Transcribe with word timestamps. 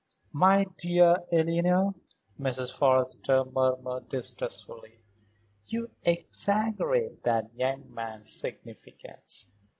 "My 0.33 0.65
dear 0.79 1.25
Eleanor," 1.31 1.93
Mrs. 2.39 2.75
Forrester 2.75 3.45
murmured 3.45 4.09
distressfully. 4.09 4.97
"You 5.67 5.91
exaggerate 6.03 7.21
that 7.21 7.53
young 7.53 7.93
man's 7.93 8.31
significance." 8.33 9.45